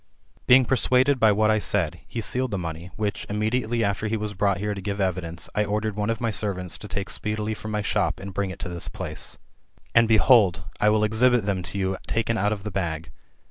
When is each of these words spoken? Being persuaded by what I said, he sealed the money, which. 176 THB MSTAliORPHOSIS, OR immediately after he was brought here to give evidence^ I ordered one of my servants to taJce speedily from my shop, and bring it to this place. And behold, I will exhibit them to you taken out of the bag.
Being 0.47 0.65
persuaded 0.65 1.19
by 1.19 1.31
what 1.31 1.51
I 1.51 1.59
said, 1.59 1.99
he 2.07 2.21
sealed 2.21 2.49
the 2.49 2.57
money, 2.57 2.89
which. 2.95 3.27
176 3.29 3.29
THB 3.29 3.29
MSTAliORPHOSIS, 3.29 3.35
OR 3.35 3.37
immediately 3.69 3.83
after 3.83 4.07
he 4.07 4.17
was 4.17 4.33
brought 4.33 4.57
here 4.57 4.73
to 4.73 4.81
give 4.81 4.97
evidence^ 4.97 5.47
I 5.53 5.63
ordered 5.63 5.95
one 5.95 6.09
of 6.09 6.19
my 6.19 6.31
servants 6.31 6.79
to 6.79 6.87
taJce 6.87 7.11
speedily 7.11 7.53
from 7.53 7.69
my 7.69 7.83
shop, 7.83 8.19
and 8.19 8.33
bring 8.33 8.49
it 8.49 8.57
to 8.61 8.69
this 8.69 8.87
place. 8.89 9.37
And 9.93 10.07
behold, 10.07 10.63
I 10.79 10.89
will 10.89 11.03
exhibit 11.03 11.45
them 11.45 11.61
to 11.61 11.77
you 11.77 11.97
taken 12.07 12.35
out 12.35 12.51
of 12.51 12.63
the 12.63 12.71
bag. 12.71 13.11